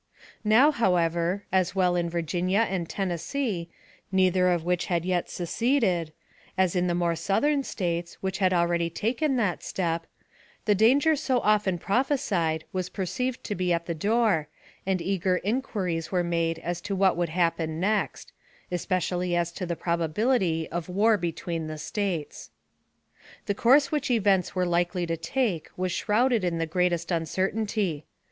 [0.43, 3.69] Now, however, as well in Virginia and Tennessee,
[4.11, 6.11] neither of which had yet seceded,
[6.57, 10.07] as in the more Southern States, which had already taken that step,
[10.65, 14.47] the danger so often prophesied was perceived to be at the door,
[14.87, 18.31] and eager inquiries were made as to what would happen next
[18.71, 22.49] especially as to the probability of war between the States.
[23.45, 28.05] The course which events were likely to take was shrouded in the greatest uncertainty.